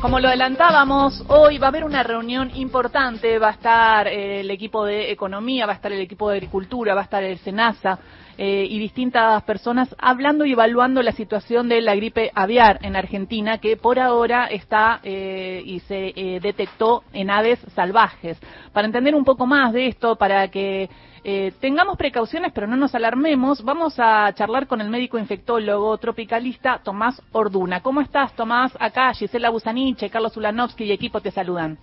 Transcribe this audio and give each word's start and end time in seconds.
Como 0.00 0.18
lo 0.18 0.28
adelantábamos, 0.28 1.22
hoy 1.28 1.58
va 1.58 1.66
a 1.66 1.68
haber 1.68 1.84
una 1.84 2.02
reunión 2.02 2.50
importante, 2.54 3.38
va 3.38 3.48
a 3.48 3.52
estar 3.52 4.08
eh, 4.08 4.40
el 4.40 4.50
equipo 4.50 4.86
de 4.86 5.12
economía, 5.12 5.66
va 5.66 5.72
a 5.72 5.74
estar 5.74 5.92
el 5.92 6.00
equipo 6.00 6.30
de 6.30 6.36
agricultura, 6.36 6.94
va 6.94 7.02
a 7.02 7.04
estar 7.04 7.22
el 7.22 7.36
SENASA 7.36 7.98
eh, 8.38 8.66
y 8.66 8.78
distintas 8.78 9.42
personas 9.42 9.94
hablando 9.98 10.46
y 10.46 10.52
evaluando 10.52 11.02
la 11.02 11.12
situación 11.12 11.68
de 11.68 11.82
la 11.82 11.94
gripe 11.94 12.30
aviar 12.34 12.78
en 12.80 12.96
Argentina, 12.96 13.58
que 13.58 13.76
por 13.76 13.98
ahora 13.98 14.46
está 14.46 15.00
eh, 15.02 15.62
y 15.66 15.80
se 15.80 16.40
detectó 16.40 17.04
en 17.12 17.28
aves 17.28 17.58
salvajes. 17.74 18.40
Para 18.72 18.86
entender 18.86 19.14
un 19.14 19.26
poco 19.26 19.46
más 19.46 19.74
de 19.74 19.88
esto, 19.88 20.16
para 20.16 20.48
que 20.48 20.88
eh, 21.22 21.52
tengamos 21.60 21.96
precauciones, 21.96 22.52
pero 22.52 22.66
no 22.66 22.76
nos 22.76 22.94
alarmemos. 22.94 23.64
Vamos 23.64 23.94
a 23.98 24.32
charlar 24.34 24.66
con 24.66 24.80
el 24.80 24.88
médico 24.88 25.18
infectólogo 25.18 25.96
tropicalista 25.98 26.80
Tomás 26.82 27.20
Orduna. 27.32 27.82
¿Cómo 27.82 28.00
estás, 28.00 28.34
Tomás? 28.34 28.76
Acá 28.80 29.12
Gisela 29.12 29.50
Busaniche, 29.50 30.10
Carlos 30.10 30.36
Ulanovsky 30.36 30.84
y 30.84 30.92
equipo 30.92 31.20
te 31.20 31.30
saludan. 31.30 31.78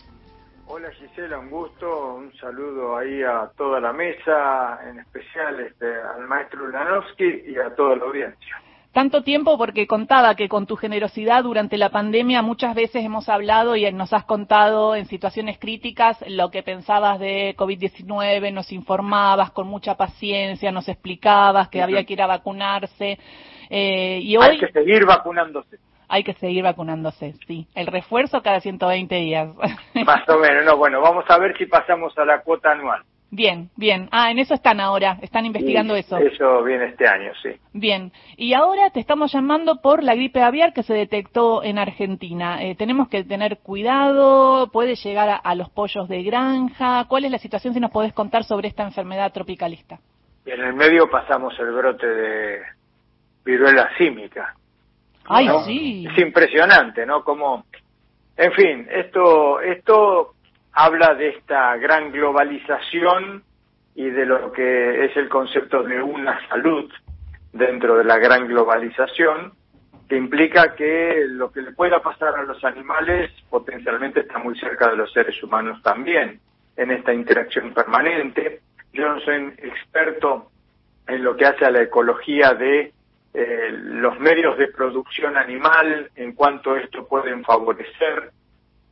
Hola 0.70 0.92
Gisela, 0.92 1.40
un 1.40 1.50
gusto, 1.50 2.16
un 2.16 2.34
saludo 2.38 2.98
ahí 2.98 3.24
a 3.24 3.50
toda 3.56 3.80
la 3.80 3.94
mesa, 3.94 4.80
en 4.90 5.00
especial 5.00 5.60
este, 5.62 5.86
al 5.86 6.28
maestro 6.28 6.66
Ulanovsky 6.66 7.44
y 7.48 7.58
a 7.58 7.74
toda 7.74 7.96
la 7.96 8.04
audiencia 8.04 8.62
tanto 8.98 9.22
tiempo 9.22 9.60
porque 9.60 9.86
contaba 9.86 10.34
que 10.34 10.50
con 10.50 10.66
tu 10.66 10.76
generosidad 10.76 11.44
durante 11.44 11.78
la 11.78 11.90
pandemia 11.90 12.42
muchas 12.42 12.74
veces 12.74 13.06
hemos 13.06 13.30
hablado 13.30 13.76
y 13.76 13.92
nos 13.92 14.12
has 14.12 14.26
contado 14.26 14.96
en 14.96 15.06
situaciones 15.06 15.60
críticas 15.60 16.18
lo 16.28 16.50
que 16.50 16.64
pensabas 16.64 17.20
de 17.20 17.56
COVID-19, 17.56 18.52
nos 18.52 18.72
informabas 18.72 19.52
con 19.52 19.68
mucha 19.68 19.94
paciencia, 19.98 20.72
nos 20.72 20.90
explicabas 20.90 21.70
que 21.70 21.84
había 21.84 22.06
que 22.06 22.14
ir 22.14 22.24
a 22.24 22.26
vacunarse. 22.26 23.20
Eh, 23.70 24.20
y 24.24 24.36
hoy, 24.36 24.48
hay 24.48 24.60
que 24.62 24.72
seguir 24.72 25.06
vacunándose. 25.06 25.78
Hay 26.08 26.24
que 26.24 26.34
seguir 26.34 26.64
vacunándose, 26.64 27.36
sí. 27.46 27.68
El 27.76 27.86
refuerzo 27.86 28.42
cada 28.42 28.62
120 28.62 29.14
días. 29.14 29.50
Más 30.08 30.28
o 30.28 30.40
menos, 30.40 30.66
no, 30.66 30.76
bueno, 30.76 31.02
vamos 31.02 31.26
a 31.28 31.38
ver 31.38 31.56
si 31.56 31.68
pasamos 31.68 32.18
a 32.18 32.26
la 32.26 32.42
cuota 32.42 32.72
anual. 32.72 33.04
Bien, 33.30 33.70
bien. 33.76 34.08
Ah, 34.12 34.32
en 34.32 34.40
eso 34.40 34.54
están 34.54 34.80
ahora, 34.80 35.18
están 35.22 35.46
investigando 35.46 35.96
eso. 35.96 36.18
Eso 36.18 36.64
viene 36.64 36.86
este 36.86 37.08
año, 37.08 37.32
sí. 37.44 37.50
Bien. 37.74 38.12
Y 38.38 38.54
ahora 38.54 38.90
te 38.90 39.02
estamos 39.02 39.34
llamando 39.34 39.82
por 39.82 40.02
la 40.02 40.16
gripe 40.16 40.42
aviar 40.42 40.74
que 40.74 40.84
se 40.84 40.94
detectó 40.94 41.62
en 41.62 41.78
Argentina. 41.78 42.64
Eh, 42.64 42.76
tenemos 42.76 43.10
que 43.10 43.26
tener 43.26 43.58
cuidado, 43.58 44.70
puede 44.72 44.96
llegar 44.96 45.42
a, 45.44 45.56
los 45.56 45.70
pollos 45.70 46.08
de 46.08 46.24
granja. 46.24 47.06
¿Cuál 47.10 47.26
es 47.26 47.32
la 47.32 47.38
situación 47.38 47.74
si 47.74 47.82
nos 47.82 47.92
podés 47.92 48.14
contar 48.14 48.46
sobre 48.46 48.70
esta 48.70 48.84
enfermedad 48.84 49.34
tropicalista? 49.34 50.00
en 50.46 50.62
el 50.62 50.74
medio 50.74 51.10
pasamos 51.10 51.54
el 51.60 51.72
brote 51.72 52.08
de 52.08 52.62
viruela 53.44 53.90
símica. 53.98 54.56
Ay, 55.26 55.50
sí. 55.66 56.08
Es 56.10 56.18
impresionante, 56.20 57.06
¿no? 57.06 57.22
Como, 57.24 57.66
en 58.38 58.52
fin, 58.54 58.88
esto, 58.90 59.60
esto 59.60 60.07
habla 60.88 61.16
de 61.16 61.28
esta 61.30 61.76
gran 61.76 62.14
globalización 62.14 63.44
y 63.94 64.10
de 64.10 64.26
lo 64.26 64.54
que 64.54 65.04
es 65.04 65.18
el 65.18 65.28
concepto 65.28 65.84
de 65.84 66.02
una 66.02 66.40
salud 66.48 66.90
dentro 67.52 67.98
de 67.98 68.06
la 68.06 68.18
gran 68.18 68.48
globalización, 68.48 69.52
que 70.08 70.16
implica 70.16 70.76
que 70.76 71.26
lo 71.28 71.52
que 71.52 71.62
le 71.62 71.74
pueda 71.74 72.02
pasar 72.02 72.36
a 72.36 72.44
los 72.44 72.64
animales 72.64 73.32
potencialmente 73.50 74.22
está 74.22 74.40
muy 74.40 74.58
cerca 74.58 74.90
de 74.90 74.96
los 74.96 75.12
seres 75.12 75.44
humanos 75.44 75.82
también, 75.84 76.40
en 76.78 76.92
esta 76.92 77.14
interacción 77.14 77.74
permanente. 77.74 78.62
Yo 78.94 79.10
no 79.10 79.20
soy 79.20 79.54
experto 79.58 80.52
en 81.06 81.22
lo 81.22 81.36
que 81.36 81.48
hace 81.48 81.66
a 81.66 81.72
la 81.72 81.82
ecología 81.82 82.54
de 82.54 82.94
eh, 83.34 83.70
los 83.72 84.18
medios 84.22 84.58
de 84.58 84.68
producción 84.70 85.36
animal, 85.36 86.12
en 86.16 86.32
cuanto 86.32 86.78
esto 86.78 87.06
pueden 87.10 87.44
favorecer 87.44 88.32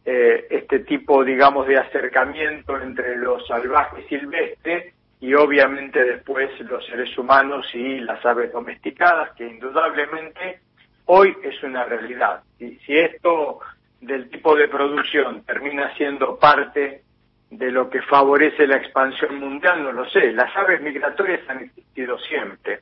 eh, 0.06 0.48
este 0.50 0.80
tipo, 0.80 1.24
digamos, 1.24 1.68
de 1.68 1.78
acercamiento 1.78 2.80
entre 2.80 3.18
los 3.18 3.46
salvajes 3.48 4.06
silvestres 4.08 4.94
y 5.20 5.34
obviamente 5.34 6.04
después 6.04 6.50
los 6.62 6.86
seres 6.86 7.18
humanos 7.18 7.66
y 7.74 8.00
las 8.00 8.24
aves 8.26 8.52
domesticadas, 8.52 9.32
que 9.36 9.48
indudablemente 9.48 10.60
hoy 11.06 11.36
es 11.44 11.62
una 11.64 11.86
realidad. 11.86 12.44
Y 12.60 12.76
si 12.86 12.98
esto 12.98 13.60
del 14.02 14.30
tipo 14.30 14.56
de 14.56 14.68
producción 14.68 15.44
termina 15.44 15.94
siendo 15.96 16.38
parte 16.38 17.02
de 17.50 17.72
lo 17.72 17.90
que 17.90 18.02
favorece 18.02 18.68
la 18.68 18.78
expansión 18.78 19.40
mundial, 19.40 19.84
no 19.84 19.92
lo 19.92 20.10
sé. 20.10 20.32
Las 20.34 20.56
aves 20.56 20.82
migratorias 20.82 21.42
han 21.48 21.64
existido 21.64 22.18
siempre. 22.20 22.82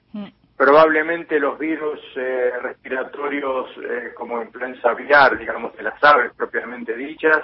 Probablemente 0.56 1.40
los 1.40 1.58
virus 1.58 2.00
eh, 2.16 2.52
respiratorios 2.62 3.69
eh, 3.78 4.12
como 4.16 4.41
influenza 4.41 4.91
aviar, 4.91 5.38
digamos, 5.38 5.75
de 5.75 5.84
las 5.84 6.03
aves 6.03 6.31
propiamente 6.36 6.96
dichas, 6.96 7.41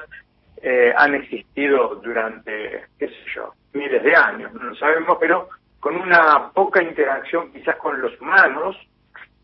eh, 0.62 0.94
han 0.96 1.16
existido 1.16 1.96
durante, 1.96 2.86
qué 3.00 3.08
sé 3.08 3.16
yo, 3.36 3.54
miles 3.74 4.04
de 4.04 4.16
años, 4.16 4.54
no 4.54 4.64
lo 4.64 4.76
sabemos, 4.76 5.18
pero 5.20 5.50
con 5.80 5.96
una 5.96 6.52
poca 6.54 6.84
interacción 6.84 7.52
quizás 7.52 7.78
con 7.78 8.00
los 8.02 8.20
humanos. 8.22 8.76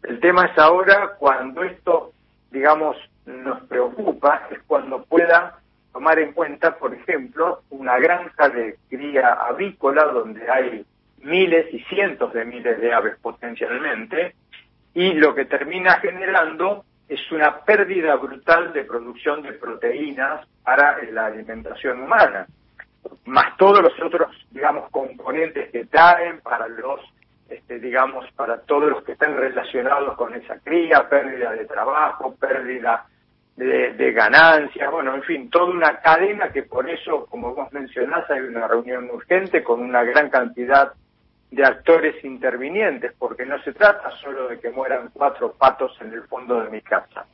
El 0.04 0.20
tema 0.20 0.46
es 0.46 0.58
ahora 0.60 1.16
cuando 1.18 1.64
esto, 1.64 2.12
digamos, 2.52 2.98
nos 3.26 3.64
preocupa, 3.64 4.48
es 4.52 4.60
cuando 4.68 5.04
pueda 5.04 5.60
tomar 5.92 6.20
en 6.20 6.34
cuenta, 6.34 6.78
por 6.78 6.94
ejemplo, 6.94 7.62
una 7.70 7.98
granja 7.98 8.50
de 8.50 8.78
cría 8.90 9.34
avícola 9.34 10.04
donde 10.06 10.50
hay 10.52 10.86
miles 11.26 11.74
y 11.74 11.80
cientos 11.84 12.34
de 12.34 12.46
miles 12.46 12.80
de 12.80 12.94
aves 12.94 13.18
potencialmente, 13.22 14.36
y 14.94 15.14
lo 15.14 15.36
que 15.36 15.46
termina 15.46 16.00
generando 16.00 16.86
es 17.08 17.20
una 17.32 17.60
pérdida 17.60 18.16
brutal 18.16 18.74
de 18.74 18.84
producción 18.84 19.42
de 19.44 19.54
proteínas 19.54 20.48
para 20.64 20.98
la 21.12 21.28
alimentación 21.28 22.02
humana, 22.02 22.48
más 23.26 23.58
todos 23.58 23.82
los 23.82 23.94
otros, 24.02 24.32
digamos, 24.52 24.90
componentes 24.90 25.70
que 25.72 25.86
traen 25.86 26.42
para 26.42 26.68
los, 26.68 27.02
este, 27.50 27.80
digamos, 27.80 28.26
para 28.32 28.62
todos 28.62 28.90
los 28.90 29.04
que 29.04 29.12
están 29.12 29.36
relacionados 29.36 30.16
con 30.16 30.34
esa 30.34 30.60
cría, 30.60 31.08
pérdida 31.08 31.52
de 31.52 31.66
trabajo, 31.66 32.36
pérdida 32.36 33.06
de, 33.56 33.94
de 33.94 34.12
ganancias, 34.12 34.92
bueno, 34.92 35.16
en 35.16 35.24
fin, 35.24 35.50
toda 35.50 35.66
una 35.66 36.00
cadena 36.00 36.52
que 36.52 36.64
por 36.64 36.90
eso, 36.90 37.26
como 37.28 37.54
vos 37.54 37.72
mencionás, 37.72 38.30
hay 38.30 38.42
una 38.42 38.68
reunión 38.68 39.10
urgente 39.12 39.64
con 39.64 39.82
una 39.82 40.04
gran 40.04 40.30
cantidad 40.30 40.94
de 41.52 41.64
actores 41.64 42.24
intervinientes, 42.24 43.14
porque 43.18 43.46
no 43.46 43.62
se 43.64 43.74
trata 43.74 44.12
solo 44.22 44.48
de 44.48 44.60
que 44.60 44.70
mueran 44.70 45.10
cuatro 45.14 45.54
patos 45.54 45.96
en 46.02 46.14
el 46.14 46.24
fondo 46.24 46.62
de 46.62 46.70
mi 46.70 46.82
casa. 46.82 47.26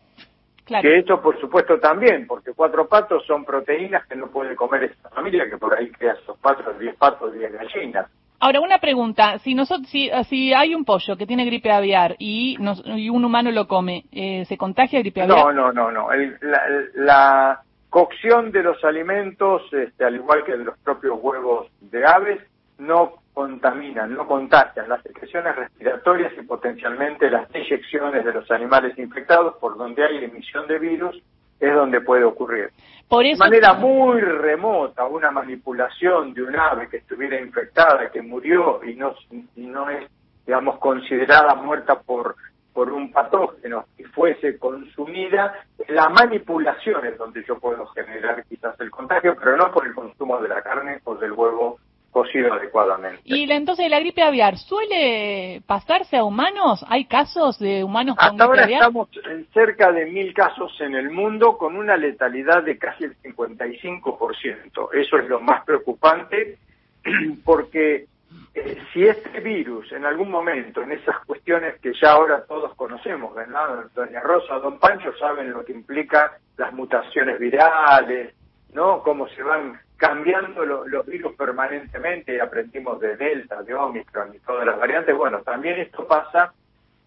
Que 0.66 1.00
esto, 1.00 1.22
por 1.22 1.40
supuesto, 1.40 1.80
también, 1.80 2.26
porque 2.28 2.54
cuatro 2.54 2.88
patos 2.88 3.26
son 3.26 3.44
proteínas 3.44 4.06
que 4.08 4.16
no 4.16 4.28
puede 4.28 4.56
comer 4.56 4.84
esta 4.84 5.10
familia, 5.10 5.50
que 5.50 5.58
por 5.58 5.78
ahí 5.78 5.90
crea 5.92 6.14
esos 6.14 6.38
patos, 6.38 6.80
diez 6.80 6.96
patos, 6.96 7.34
diez 7.34 7.52
gallinas. 7.52 8.08
Ahora, 8.40 8.62
una 8.62 8.80
pregunta. 8.80 9.38
Si, 9.40 9.54
nosotros, 9.54 9.90
si, 9.90 10.10
si 10.30 10.54
hay 10.54 10.74
un 10.74 10.86
pollo 10.86 11.18
que 11.18 11.28
tiene 11.28 11.46
gripe 11.46 11.72
aviar 11.72 12.16
y, 12.20 12.58
y 12.96 13.10
un 13.10 13.26
humano 13.26 13.52
lo 13.52 13.68
come, 13.68 14.06
eh, 14.12 14.46
¿se 14.46 14.58
contagia 14.58 15.00
gripe 15.00 15.22
aviar? 15.22 15.38
No, 15.38 15.52
no, 15.52 15.72
no. 15.74 15.92
no. 15.92 16.08
la, 16.42 16.62
la, 16.96 17.62
cocción 17.92 18.54
de 18.54 18.64
los 18.64 18.82
alimentos, 18.86 19.64
este, 19.74 20.06
al 20.06 20.16
igual 20.16 20.46
que 20.46 20.54
de 20.54 20.64
los 20.64 20.78
propios 20.80 21.20
huevos 21.22 21.68
de 21.82 22.06
aves, 22.06 22.40
no 22.80 23.21
contaminan, 23.34 24.14
no 24.14 24.28
contagian 24.28 24.90
las 24.90 25.02
secreciones 25.04 25.56
respiratorias 25.56 26.34
y 26.38 26.42
potencialmente 26.44 27.30
las 27.30 27.54
inyecciones 27.56 28.26
de 28.26 28.34
los 28.34 28.50
animales 28.52 28.98
infectados 28.98 29.56
por 29.58 29.78
donde 29.78 30.04
hay 30.04 30.24
emisión 30.26 30.68
de 30.68 30.80
virus 30.80 31.22
es 31.60 31.74
donde 31.74 32.02
puede 32.02 32.24
ocurrir. 32.24 32.72
De 33.10 33.36
manera 33.38 33.74
muy 33.74 34.20
remota, 34.22 35.06
una 35.06 35.32
manipulación 35.32 36.34
de 36.34 36.44
un 36.44 36.56
ave 36.56 36.90
que 36.90 36.98
estuviera 36.98 37.40
infectada, 37.40 38.10
que 38.10 38.22
murió 38.22 38.84
y 38.84 38.96
no, 38.96 39.14
y 39.56 39.68
no 39.68 39.90
es, 39.90 40.10
digamos, 40.46 40.80
considerada 40.80 41.54
muerta 41.56 42.00
por, 42.00 42.36
por 42.74 42.92
un 42.92 43.12
patógeno 43.12 43.86
y 43.98 44.04
fuese 44.06 44.58
consumida, 44.58 45.54
la 45.90 46.10
manipulación 46.10 47.06
es 47.06 47.18
donde 47.18 47.44
yo 47.46 47.60
puedo 47.60 47.86
generar 47.88 48.44
quizás 48.46 48.80
el 48.80 48.90
contagio, 48.90 49.36
pero 49.36 49.58
no 49.58 49.72
por 49.72 49.86
el 49.86 49.94
consumo 49.94 50.42
de 50.42 50.50
la 50.50 50.62
carne 50.62 51.00
o 51.04 51.16
del 51.16 51.34
huevo 51.34 51.80
cocido 52.12 52.54
adecuadamente. 52.54 53.22
¿Y 53.24 53.50
entonces 53.52 53.90
la 53.90 54.00
gripe 54.00 54.22
aviar 54.22 54.58
suele 54.58 55.62
pasarse 55.66 56.18
a 56.18 56.24
humanos? 56.24 56.86
¿Hay 56.88 57.06
casos 57.06 57.58
de 57.58 57.84
humanos 57.84 58.18
con 58.18 58.28
Hasta 58.30 58.44
ahora 58.44 58.66
estamos 58.66 59.10
en 59.30 59.48
cerca 59.54 59.92
de 59.92 60.06
mil 60.06 60.34
casos 60.34 60.80
en 60.82 60.96
el 60.96 61.10
mundo 61.10 61.58
con 61.58 61.76
una 61.76 61.98
letalidad 61.98 62.64
de 62.64 62.78
casi 62.78 63.06
el 63.06 63.18
55%. 63.22 64.90
Eso 64.94 65.18
es 65.18 65.30
lo 65.30 65.40
más 65.40 65.64
preocupante 65.66 66.58
porque 67.46 68.06
eh, 68.54 68.78
si 68.92 69.04
este 69.04 69.40
virus 69.40 69.92
en 69.94 70.06
algún 70.06 70.30
momento, 70.30 70.82
en 70.82 70.92
esas 70.92 71.26
cuestiones 71.26 71.80
que 71.80 71.94
ya 72.02 72.12
ahora 72.12 72.44
todos 72.46 72.76
conocemos, 72.76 73.34
¿verdad? 73.34 73.86
Doña 73.96 74.20
Rosa, 74.20 74.56
Don 74.56 74.78
Pancho 74.80 75.14
saben 75.18 75.52
lo 75.52 75.64
que 75.64 75.72
implica 75.72 76.38
las 76.58 76.74
mutaciones 76.74 77.40
virales, 77.40 78.34
¿no? 78.74 79.02
Cómo 79.04 79.28
se 79.30 79.42
van 79.44 79.80
cambiando 80.02 80.66
los 80.66 81.06
virus 81.06 81.36
permanentemente, 81.36 82.34
y 82.34 82.40
aprendimos 82.40 83.00
de 83.00 83.16
Delta, 83.18 83.62
de 83.62 83.76
Omicron 83.76 84.34
y 84.34 84.40
todas 84.40 84.66
las 84.66 84.80
variantes, 84.80 85.16
bueno, 85.16 85.44
también 85.44 85.80
esto 85.80 86.08
pasa, 86.08 86.52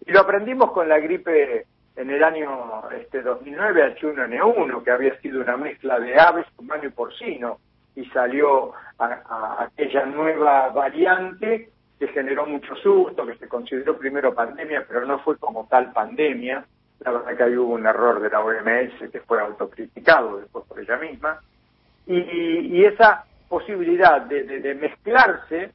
y 0.05 0.13
lo 0.13 0.21
aprendimos 0.21 0.71
con 0.71 0.87
la 0.87 0.97
gripe 0.99 1.65
en 1.97 2.09
el 2.09 2.23
año 2.23 2.89
este, 2.91 3.21
2009 3.21 3.97
H1N1, 3.99 4.81
que 4.81 4.91
había 4.91 5.19
sido 5.19 5.41
una 5.41 5.57
mezcla 5.57 5.99
de 5.99 6.17
aves, 6.17 6.45
humano 6.57 6.85
y 6.85 6.89
porcino, 6.89 7.59
y 7.97 8.05
salió 8.05 8.71
a, 8.97 9.65
aquella 9.65 10.05
nueva 10.05 10.69
variante 10.69 11.69
que 11.99 12.07
generó 12.07 12.45
mucho 12.45 12.77
susto, 12.77 13.25
que 13.25 13.35
se 13.35 13.49
consideró 13.49 13.97
primero 13.97 14.33
pandemia, 14.33 14.85
pero 14.87 15.05
no 15.05 15.19
fue 15.19 15.37
como 15.37 15.67
tal 15.67 15.91
pandemia. 15.91 16.65
La 17.01 17.11
verdad 17.11 17.35
que 17.35 17.43
ahí 17.43 17.57
hubo 17.57 17.73
un 17.73 17.85
error 17.85 18.21
de 18.21 18.29
la 18.29 18.39
OMS 18.39 19.11
que 19.11 19.19
fue 19.19 19.41
autocriticado 19.41 20.37
después 20.37 20.63
por 20.65 20.79
ella 20.79 20.95
misma. 20.95 21.41
Y, 22.07 22.83
esa 22.85 23.25
posibilidad 23.47 24.21
de 24.21 24.75
mezclarse 24.75 25.71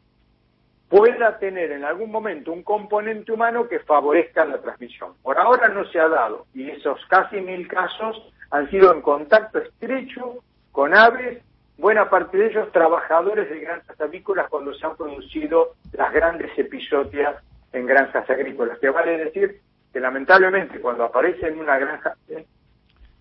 pueda 0.91 1.39
tener 1.39 1.71
en 1.71 1.85
algún 1.85 2.11
momento 2.11 2.53
un 2.53 2.65
componente 2.65 3.31
humano 3.31 3.69
que 3.69 3.79
favorezca 3.79 4.45
la 4.45 4.59
transmisión. 4.59 5.13
Por 5.23 5.39
ahora 5.39 5.69
no 5.69 5.85
se 5.87 6.01
ha 6.01 6.09
dado 6.09 6.47
y 6.53 6.69
esos 6.69 6.99
casi 7.07 7.41
mil 7.41 7.69
casos 7.69 8.21
han 8.51 8.69
sido 8.71 8.93
en 8.93 9.01
contacto 9.01 9.61
estrecho 9.61 10.43
con 10.73 10.93
aves, 10.93 11.45
buena 11.79 12.11
parte 12.11 12.37
de 12.37 12.49
ellos 12.49 12.73
trabajadores 12.73 13.49
de 13.49 13.61
granjas 13.61 14.01
avícolas 14.01 14.49
cuando 14.51 14.75
se 14.75 14.85
han 14.85 14.97
producido 14.97 15.75
las 15.93 16.13
grandes 16.13 16.51
episodias 16.59 17.37
en 17.73 17.87
granjas 17.87 18.29
agrícolas, 18.29 18.77
que 18.81 18.91
vale 18.91 19.17
decir 19.17 19.61
que 19.93 20.01
lamentablemente 20.01 20.81
cuando 20.81 21.05
aparece 21.05 21.47
en 21.47 21.61
una 21.61 21.79
granja 21.79 22.17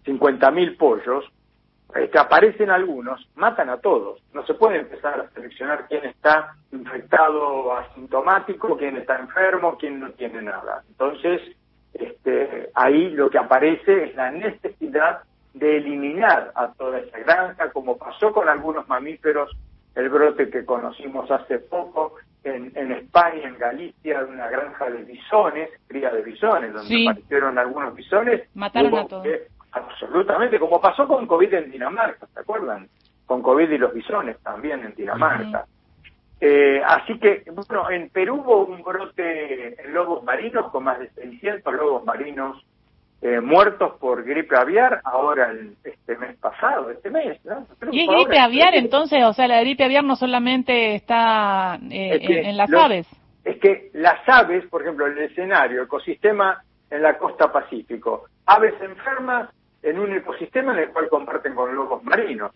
50.000 0.05 0.75
pollos, 0.75 1.31
que 1.93 2.19
aparecen 2.19 2.69
algunos, 2.69 3.27
matan 3.35 3.69
a 3.69 3.77
todos. 3.77 4.21
No 4.33 4.45
se 4.45 4.53
puede 4.53 4.79
empezar 4.79 5.19
a 5.19 5.29
seleccionar 5.33 5.87
quién 5.87 6.05
está 6.05 6.55
infectado 6.71 7.75
asintomático, 7.77 8.77
quién 8.77 8.97
está 8.97 9.17
enfermo, 9.17 9.77
quién 9.77 9.99
no 9.99 10.11
tiene 10.11 10.41
nada. 10.41 10.83
Entonces, 10.87 11.41
este, 11.93 12.69
ahí 12.75 13.09
lo 13.09 13.29
que 13.29 13.39
aparece 13.39 14.05
es 14.05 14.15
la 14.15 14.31
necesidad 14.31 15.23
de 15.53 15.77
eliminar 15.77 16.51
a 16.55 16.71
toda 16.73 16.99
esa 16.99 17.19
granja, 17.19 17.71
como 17.71 17.97
pasó 17.97 18.31
con 18.31 18.47
algunos 18.47 18.87
mamíferos, 18.87 19.51
el 19.95 20.09
brote 20.09 20.49
que 20.49 20.65
conocimos 20.65 21.29
hace 21.31 21.57
poco 21.57 22.15
en, 22.43 22.71
en 22.75 22.91
España, 22.91 23.47
en 23.47 23.57
Galicia, 23.57 24.23
de 24.23 24.31
una 24.31 24.47
granja 24.47 24.89
de 24.89 25.03
bisones, 25.03 25.69
cría 25.87 26.11
de 26.11 26.21
bisones, 26.21 26.71
donde 26.71 27.07
aparecieron 27.09 27.57
algunos 27.57 27.95
bisones. 27.95 28.47
Mataron 28.53 28.95
a 28.95 29.07
todos. 29.07 29.27
Absolutamente, 29.71 30.59
como 30.59 30.81
pasó 30.81 31.07
con 31.07 31.27
COVID 31.27 31.53
en 31.53 31.71
Dinamarca, 31.71 32.27
¿se 32.33 32.39
acuerdan? 32.39 32.87
Con 33.25 33.41
COVID 33.41 33.69
y 33.69 33.77
los 33.77 33.93
bisones 33.93 34.39
también 34.39 34.83
en 34.83 34.95
Dinamarca. 34.95 35.65
Eh, 36.41 36.81
así 36.85 37.19
que, 37.19 37.43
bueno, 37.51 37.89
en 37.91 38.09
Perú 38.09 38.41
hubo 38.45 38.65
un 38.65 38.81
brote 38.81 39.81
en 39.81 39.93
lobos 39.93 40.23
marinos 40.23 40.71
con 40.71 40.85
más 40.85 40.99
de 40.99 41.09
600 41.09 41.73
lobos 41.73 42.05
marinos 42.05 42.63
eh, 43.21 43.41
muertos 43.41 43.95
por 43.99 44.23
gripe 44.23 44.57
aviar, 44.57 45.01
ahora 45.03 45.51
el, 45.51 45.75
este 45.83 46.17
mes 46.17 46.37
pasado, 46.37 46.89
este 46.89 47.09
mes, 47.09 47.37
¿no? 47.43 47.67
¿Y 47.91 48.07
gripe 48.07 48.39
aviar 48.39 48.73
entonces? 48.75 49.21
O 49.25 49.33
sea, 49.33 49.49
la 49.49 49.59
gripe 49.59 49.83
aviar 49.83 50.05
no 50.05 50.15
solamente 50.15 50.95
está 50.95 51.77
eh, 51.91 52.45
en, 52.47 52.55
las 52.55 52.71
aves. 52.71 53.07
Es 53.43 53.59
que 53.59 53.89
las 53.93 54.21
aves, 54.27 54.65
por 54.67 54.83
ejemplo, 54.83 55.05
el 55.05 55.17
escenario, 55.17 55.83
ecosistema 55.83 56.63
en 56.89 57.01
la 57.01 57.17
costa 57.17 57.51
pacífico, 57.51 58.23
aves 58.45 58.73
enfermas 58.81 59.49
en 59.81 59.99
un 59.99 60.13
ecosistema 60.13 60.73
en 60.73 60.79
el 60.79 60.89
cual 60.89 61.09
comparten 61.09 61.55
con 61.55 61.73
lobos 61.73 62.03
marinos. 62.03 62.51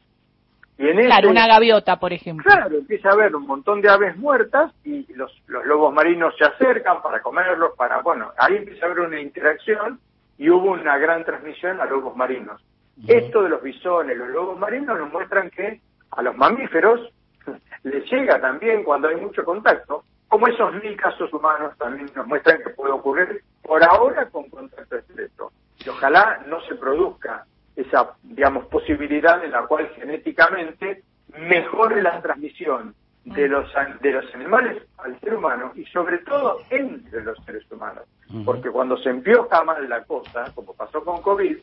Y 0.78 0.88
en 0.88 0.98
claro, 1.06 1.30
una 1.30 1.48
gaviota, 1.48 2.00
por 2.00 2.14
ejemplo. 2.14 2.44
Claro, 2.44 2.76
empieza 2.76 3.10
a 3.10 3.14
haber 3.14 3.36
un 3.36 3.46
montón 3.46 3.80
de 3.82 3.90
aves 3.90 4.18
muertas 4.18 4.72
y 4.84 5.12
los, 5.14 5.32
los 5.48 5.66
lobos 5.66 5.94
marinos 5.94 6.34
se 6.38 6.46
acercan 6.46 7.02
para 7.02 7.22
comerlos, 7.22 7.74
para, 7.78 8.02
bueno, 8.02 8.32
ahí 8.38 8.58
empieza 8.58 8.86
a 8.86 8.90
haber 8.90 9.06
una 9.06 9.22
interacción 9.22 10.00
y 10.38 10.50
hubo 10.50 10.72
una 10.72 10.98
gran 10.98 11.24
transmisión 11.24 11.80
a 11.80 11.86
lobos 11.86 12.16
marinos. 12.16 12.62
Esto 13.08 13.44
de 13.44 13.50
los 13.50 13.62
bisones, 13.62 14.18
los 14.18 14.30
lobos 14.30 14.58
marinos 14.58 14.98
nos 14.98 15.12
muestran 15.12 15.50
que 15.52 15.80
a 16.12 16.22
los 16.22 16.36
mamíferos 16.36 17.02
les 17.84 18.12
llega 18.12 18.42
también 18.42 18.84
cuando 18.84 19.10
hay 19.10 19.16
mucho 19.18 19.44
contacto, 19.44 20.04
como 20.28 20.48
esos 20.48 20.74
mil 20.82 20.96
casos 20.98 21.32
humanos 21.32 21.78
también 21.78 22.10
nos 22.16 22.26
muestran 22.26 22.58
que 22.64 22.72
puede 22.72 22.94
ocurrir 22.94 23.44
por 23.62 23.84
ahora 23.84 24.28
con 24.30 24.50
contacto 24.50 24.98
estrecho 24.98 25.52
y 25.86 25.90
ojalá 25.90 26.44
no 26.48 26.62
se 26.62 26.76
produzca 26.76 27.46
esa, 27.76 28.14
digamos, 28.24 28.66
posibilidad 28.68 29.44
en 29.44 29.52
la 29.52 29.66
cual 29.66 29.90
genéticamente 29.96 31.04
mejore 31.38 32.02
la 32.02 32.22
transmisión 32.22 32.94
de 33.26 33.48
los, 33.48 33.72
de 34.02 34.12
los 34.12 34.36
animales 34.36 34.84
al 34.98 35.20
ser 35.20 35.36
humano 35.36 35.72
y 35.76 35.86
sobre 35.86 36.20
todo 36.20 36.60
entre 36.70 37.24
los 37.24 37.38
seres 37.46 37.64
humanos. 37.72 38.04
Porque 38.46 38.70
cuando 38.70 38.98
se 38.98 39.10
empioja 39.10 39.64
mal 39.64 39.88
la 39.88 40.04
cosa, 40.04 40.52
como 40.54 40.74
pasó 40.74 41.04
con 41.04 41.22
COVID, 41.22 41.58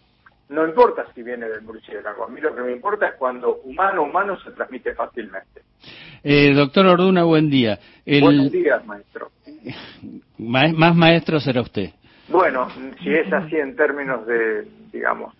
no 0.50 0.66
importa 0.66 1.06
si 1.14 1.22
viene 1.22 1.48
del 1.48 1.62
murciélago, 1.62 2.24
a 2.24 2.28
mí 2.28 2.40
lo 2.40 2.54
que 2.54 2.62
me 2.62 2.72
importa 2.72 3.08
es 3.08 3.14
cuando 3.14 3.56
humano 3.64 4.02
humano 4.02 4.38
se 4.40 4.50
transmite 4.52 4.94
fácilmente. 4.94 5.62
Eh, 6.22 6.52
doctor 6.54 6.86
Orduna, 6.86 7.24
buen 7.24 7.50
día. 7.50 7.78
Buenos 8.04 8.50
días, 8.50 8.84
maestro. 8.86 9.30
más 10.38 10.96
maestro 10.96 11.40
será 11.40 11.60
usted. 11.60 11.90
Bueno, 12.30 12.68
si 13.02 13.10
es 13.10 13.32
así 13.32 13.56
en 13.56 13.76
términos 13.76 14.26
de, 14.26 14.66
digamos, 14.92 15.34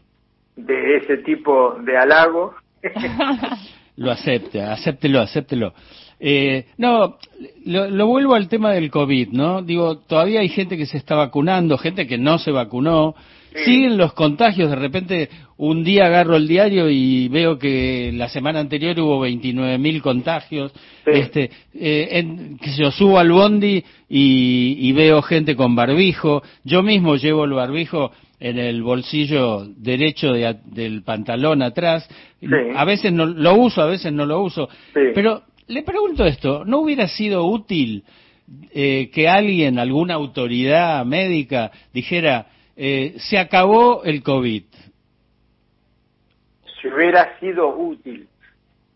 de 0.57 0.97
ese 0.97 1.19
tipo 1.19 1.75
de 1.81 1.97
halago. 1.97 2.55
lo 3.97 4.11
acepte, 4.11 4.63
acéptelo, 4.63 5.21
acéptelo. 5.21 5.73
Eh, 6.19 6.67
no, 6.77 7.17
lo, 7.65 8.07
vuelvo 8.07 8.35
al 8.35 8.49
tema 8.49 8.73
del 8.73 8.91
COVID, 8.91 9.29
¿no? 9.31 9.63
Digo, 9.63 9.99
todavía 9.99 10.41
hay 10.41 10.49
gente 10.49 10.77
que 10.77 10.87
se 10.87 10.99
está 10.99 11.15
vacunando, 11.15 11.79
gente 11.79 12.07
que 12.07 12.19
no 12.19 12.39
se 12.39 12.51
vacunó, 12.51 13.15
Siguen 13.65 13.97
los 13.97 14.13
contagios, 14.13 14.71
de 14.71 14.77
repente 14.77 15.29
un 15.57 15.83
día 15.85 16.07
agarro 16.07 16.37
el 16.37 16.47
diario 16.47 16.89
y 16.89 17.29
veo 17.29 17.59
que 17.59 18.13
la 18.15 18.29
semana 18.29 18.61
anterior 18.61 18.99
hubo 19.01 19.27
29.000 19.27 20.01
contagios, 20.01 20.73
este, 21.05 21.51
eh, 21.75 22.57
que 22.61 22.71
yo 22.79 22.91
subo 22.91 23.19
al 23.19 23.31
bondi 23.31 23.85
y, 24.09 24.93
veo 24.93 25.21
gente 25.23 25.57
con 25.57 25.75
barbijo, 25.75 26.43
yo 26.65 26.83
mismo 26.83 27.17
llevo 27.17 27.45
el 27.45 27.53
barbijo 27.53 28.13
en 28.39 28.59
el 28.59 28.83
bolsillo 28.83 29.67
derecho 29.77 30.33
del 30.33 31.03
pantalón 31.03 31.63
atrás, 31.63 32.09
a 32.75 32.85
veces 32.85 33.13
no, 33.13 33.27
lo 33.27 33.55
uso, 33.55 33.83
a 33.83 33.87
veces 33.87 34.13
no 34.13 34.25
lo 34.27 34.43
uso, 34.43 34.69
pero 35.15 35.43
le 35.67 35.83
pregunto 35.83 36.25
esto, 36.25 36.65
¿no 36.65 36.79
hubiera 36.79 37.07
sido 37.09 37.45
útil 37.45 38.05
eh, 38.73 39.11
que 39.13 39.29
alguien, 39.29 39.79
alguna 39.79 40.15
autoridad 40.15 41.05
médica 41.05 41.71
dijera, 41.93 42.47
eh, 42.83 43.19
se 43.19 43.37
acabó 43.37 44.05
el 44.05 44.23
COVID. 44.23 44.65
Si 46.81 46.89
hubiera 46.89 47.39
sido 47.39 47.77
útil. 47.77 48.27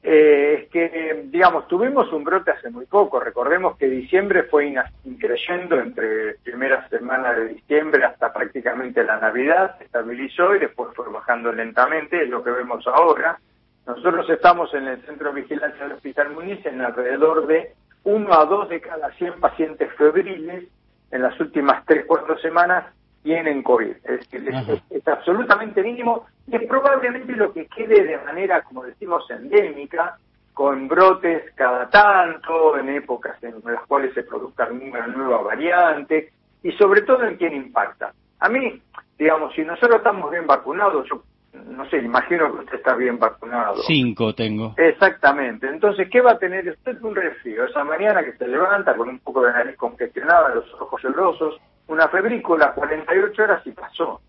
Eh, 0.03 0.61
es 0.63 0.71
que, 0.71 1.27
digamos, 1.27 1.69
tuvimos 1.69 2.11
un 2.11 2.25
brote 2.25 2.51
hace 2.51 2.71
muy 2.71 2.87
poco. 2.87 3.21
Recordemos 3.21 3.77
que 3.77 3.87
diciembre 3.87 4.45
fue 4.45 4.75
increyendo 5.05 5.79
entre 5.79 6.37
primera 6.43 6.89
semana 6.89 7.35
de 7.35 7.49
diciembre 7.49 8.07
hasta 8.07 8.33
prácticamente 8.33 9.05
la 9.05 9.19
Navidad, 9.19 9.77
se 9.77 9.85
estabilizó 9.85 10.57
y 10.57 10.61
después 10.61 10.89
fue 10.95 11.11
bajando 11.11 11.53
lentamente, 11.53 12.23
es 12.23 12.31
lo 12.31 12.43
que 12.43 12.53
vemos 12.53 12.87
ahora. 12.87 13.39
Nosotros 13.87 14.31
estamos 14.31 14.73
en 14.73 14.89
el 14.89 15.03
Centro 15.03 15.31
de 15.31 15.43
Vigilancia 15.43 15.85
del 15.85 15.97
Hospital 15.97 16.33
Muniz 16.33 16.65
en 16.65 16.81
alrededor 16.81 17.47
de 17.47 17.73
uno 18.05 18.33
a 18.33 18.47
dos 18.47 18.71
de 18.71 18.81
cada 18.81 19.11
100 19.13 19.41
pacientes 19.41 19.93
febriles 19.99 20.65
en 21.11 21.23
las 21.23 21.39
últimas 21.39 21.85
tres, 21.85 22.07
cuatro 22.07 22.39
semanas 22.39 22.87
tienen 23.25 23.63
COVID. 23.63 23.97
Es 24.05 24.31
decir, 24.31 24.49
es, 24.91 25.09
absolutamente 25.09 25.83
mínimo 25.83 26.27
y 26.47 26.57
es 26.57 26.69
probablemente 26.69 27.33
lo 27.33 27.53
que 27.53 27.67
quede 27.67 28.05
de 28.05 28.19
manera, 28.19 28.63
como 28.63 28.85
decimos, 28.85 29.29
endémica, 29.31 30.19
con 30.53 30.87
brotes 30.87 31.53
cada 31.57 31.89
tanto, 31.89 32.77
en 32.79 32.91
épocas 32.91 33.43
en 33.43 33.55
las 33.65 33.85
cuales 33.87 34.15
se 34.15 34.23
produzca 34.23 34.65
alguna 34.65 35.07
nueva 35.09 35.43
variante 35.43 36.33
y 36.63 36.71
sobre 36.73 37.03
todo 37.03 37.25
en 37.25 37.37
quién 37.37 37.55
impacta. 37.55 38.13
A 38.41 38.49
mí, 38.51 38.81
digamos, 39.19 39.55
si 39.55 39.63
nosotros 39.63 39.97
estamos 39.97 40.31
bien 40.31 40.47
vacunados, 40.47 41.09
yo 41.09 41.23
no 41.55 41.89
sé, 41.89 41.99
imagino 41.99 42.53
que 42.53 42.61
usted 42.61 42.77
está 42.77 42.95
bien 42.95 43.19
vacunado. 43.19 43.77
Cinco 43.87 44.35
tengo. 44.35 44.75
Exactamente. 44.77 45.67
Entonces, 45.69 46.09
¿qué 46.11 46.21
va 46.21 46.33
a 46.33 46.39
tener 46.39 46.69
usted? 46.69 47.01
Un 47.03 47.15
resfrío. 47.15 47.65
Esa 47.65 47.85
mañana 47.85 48.23
que 48.23 48.33
se 48.33 48.47
levanta 48.47 48.95
con 48.97 49.09
un 49.09 49.19
poco 49.21 49.43
de 49.43 49.53
nariz 49.53 49.77
congestionada, 49.77 50.55
los 50.55 50.73
ojos 50.75 51.01
llorosos, 51.03 51.61
una 51.89 52.09
febrícula, 52.09 52.73
48 52.73 53.43
horas 53.43 53.67
y 53.67 53.73
pasó. 53.73 54.21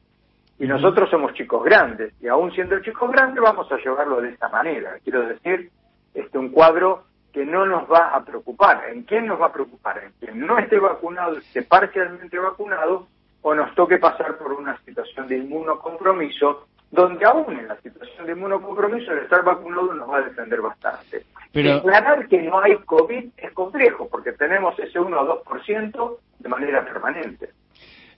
Y 0.57 0.67
nosotros 0.67 1.09
somos 1.09 1.33
chicos 1.33 1.63
grandes, 1.63 2.13
y 2.21 2.27
aún 2.27 2.51
siendo 2.51 2.79
chicos 2.79 3.11
grandes 3.11 3.43
vamos 3.43 3.69
a 3.71 3.77
llevarlo 3.77 4.21
de 4.21 4.29
esta 4.29 4.47
manera. 4.49 4.97
Quiero 5.03 5.27
decir, 5.27 5.69
este 6.13 6.37
un 6.37 6.49
cuadro 6.49 7.03
que 7.33 7.45
no 7.45 7.65
nos 7.65 7.91
va 7.91 8.15
a 8.15 8.23
preocupar. 8.23 8.87
¿En 8.89 9.03
quién 9.03 9.27
nos 9.27 9.41
va 9.41 9.47
a 9.47 9.53
preocupar? 9.53 10.01
En 10.01 10.13
quien 10.13 10.47
no 10.47 10.57
esté 10.57 10.79
vacunado, 10.79 11.37
esté 11.37 11.63
parcialmente 11.63 12.39
vacunado, 12.39 13.07
o 13.41 13.53
nos 13.53 13.75
toque 13.75 13.97
pasar 13.97 14.37
por 14.37 14.53
una 14.53 14.77
situación 14.85 15.27
de 15.27 15.37
inmunocompromiso, 15.37 16.67
donde 16.89 17.25
aún 17.25 17.59
en 17.59 17.67
la 17.67 17.75
situación 17.81 18.25
de 18.25 18.31
inmunocompromiso 18.31 19.11
el 19.11 19.19
estar 19.19 19.43
vacunado 19.43 19.93
nos 19.93 20.09
va 20.09 20.17
a 20.17 20.21
defender 20.21 20.61
bastante. 20.61 21.25
Pero... 21.51 21.75
Declarar 21.75 22.27
que 22.27 22.41
no 22.41 22.59
hay 22.59 22.77
COVID 22.77 23.29
es 23.35 23.51
complejo, 23.51 24.07
porque 24.09 24.31
tenemos 24.31 24.79
ese 24.79 24.99
1 24.99 25.19
o 25.19 25.43
2% 25.43 26.17
de 26.45 26.49
manera 26.49 26.85
permanente. 26.85 27.49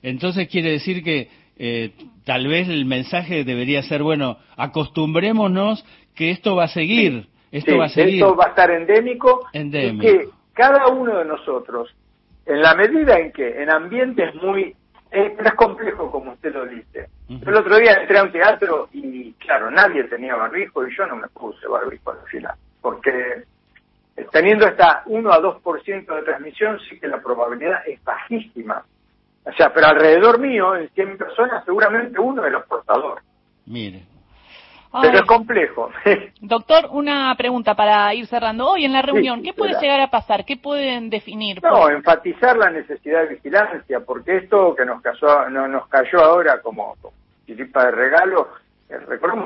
Entonces 0.04 0.50
quiere 0.50 0.72
decir 0.72 1.02
que 1.02 1.30
eh, 1.58 1.94
tal 2.26 2.48
vez 2.48 2.68
el 2.68 2.84
mensaje 2.86 3.46
debería 3.46 3.82
ser, 3.84 4.04
bueno, 4.04 4.38
acostumbrémonos 4.58 5.86
que 6.14 6.32
esto 6.32 6.56
va 6.58 6.66
a 6.66 6.68
seguir, 6.68 7.28
esto 7.54 7.78
va 7.78 7.86
a 7.86 7.90
seguir. 7.90 8.16
Esto 8.16 8.36
va 8.36 8.48
a 8.48 8.50
estar 8.50 8.70
endémico, 8.70 9.48
endémico. 9.54 10.06
y 10.06 10.08
que 10.08 10.30
cada 10.54 10.88
uno 10.88 11.18
de 11.20 11.26
nosotros, 11.26 11.96
en 12.46 12.62
la 12.62 12.76
medida 12.76 13.18
en 13.18 13.32
que 13.32 13.64
en 13.64 13.72
ambientes 13.72 14.36
muy 14.36 14.76
es, 15.10 15.32
es 15.40 15.54
complejo 15.54 16.12
como 16.12 16.34
usted 16.34 16.54
lo 16.54 16.66
dice. 16.66 17.08
El 17.30 17.56
otro 17.56 17.78
día 17.78 17.94
entré 17.94 18.18
a 18.18 18.24
un 18.24 18.32
teatro 18.34 18.90
y 18.92 19.32
claro, 19.36 19.72
nadie 19.72 20.04
tenía 20.04 20.36
barbijo 20.36 20.86
y 20.86 20.94
yo 20.94 21.08
no 21.08 21.16
me 21.16 21.30
puse 21.30 21.66
barbijo 21.66 22.12
al 22.12 22.28
final, 22.30 22.56
porque 22.82 23.46
teniendo 24.32 24.66
hasta 24.66 25.04
1 25.06 25.32
a 25.32 25.40
2% 25.40 26.16
de 26.16 26.24
transmisión 26.24 26.80
sí 26.90 27.00
que 27.00 27.08
la 27.08 27.22
probabilidad 27.22 27.88
es 27.88 28.04
bajísima. 28.04 28.84
O 29.46 29.52
sea, 29.54 29.74
pero 29.74 29.88
alrededor 29.88 30.40
mío, 30.40 30.76
en 30.76 30.90
100 30.90 31.18
personas, 31.18 31.64
seguramente 31.64 32.20
uno 32.20 32.42
de 32.42 32.52
los 32.52 32.66
portadores. 32.66 33.24
Mire, 33.66 34.04
pero 35.02 35.20
es 35.20 35.24
complejo. 35.24 35.90
Doctor, 36.42 36.90
una 36.92 37.34
pregunta 37.38 37.76
para 37.76 38.14
ir 38.14 38.28
cerrando. 38.28 38.72
Hoy 38.72 38.86
en 38.86 38.94
la 38.94 39.02
reunión, 39.02 39.44
¿qué 39.44 39.54
puede 39.54 39.80
llegar 39.80 40.00
a 40.02 40.10
pasar? 40.10 40.46
¿Qué 40.46 40.58
pueden 40.58 41.10
definir? 41.10 41.62
No, 41.62 41.90
enfatizar 41.90 42.58
la 42.58 42.70
necesidad 42.70 43.24
de 43.24 43.36
vigilancia, 43.36 44.00
porque 44.00 44.38
esto 44.38 44.76
que 44.76 44.86
nos, 44.86 45.02
casó, 45.02 45.50
no, 45.50 45.68
nos 45.68 45.88
cayó 45.88 46.20
ahora 46.20 46.62
como 46.62 46.96
chiripa 47.46 47.86
de 47.86 47.92
regalo, 47.92 48.50
eh, 48.90 48.98
recordemos 48.98 49.36